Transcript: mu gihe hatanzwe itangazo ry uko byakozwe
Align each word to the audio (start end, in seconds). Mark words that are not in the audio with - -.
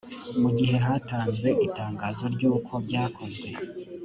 mu 0.41 0.49
gihe 0.57 0.75
hatanzwe 0.85 1.49
itangazo 1.67 2.25
ry 2.35 2.43
uko 2.53 2.73
byakozwe 2.85 3.49